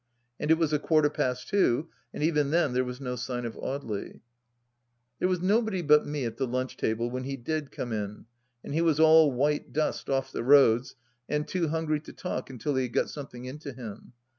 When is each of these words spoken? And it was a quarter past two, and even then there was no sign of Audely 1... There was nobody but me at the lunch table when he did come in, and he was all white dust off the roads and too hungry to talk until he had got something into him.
And 0.39 0.49
it 0.49 0.57
was 0.57 0.73
a 0.73 0.79
quarter 0.79 1.11
past 1.11 1.47
two, 1.47 1.89
and 2.11 2.23
even 2.23 2.49
then 2.49 2.73
there 2.73 2.83
was 2.83 2.99
no 2.99 3.15
sign 3.15 3.45
of 3.45 3.53
Audely 3.53 4.01
1... 4.03 4.21
There 5.19 5.27
was 5.29 5.41
nobody 5.43 5.83
but 5.83 6.07
me 6.07 6.25
at 6.25 6.37
the 6.37 6.47
lunch 6.47 6.75
table 6.75 7.11
when 7.11 7.23
he 7.25 7.37
did 7.37 7.71
come 7.71 7.93
in, 7.93 8.25
and 8.63 8.73
he 8.73 8.81
was 8.81 8.99
all 8.99 9.31
white 9.31 9.71
dust 9.73 10.09
off 10.09 10.31
the 10.31 10.43
roads 10.43 10.95
and 11.29 11.47
too 11.47 11.67
hungry 11.67 11.99
to 11.99 12.13
talk 12.13 12.49
until 12.49 12.73
he 12.77 12.81
had 12.81 12.93
got 12.93 13.11
something 13.11 13.45
into 13.45 13.73
him. 13.73 14.13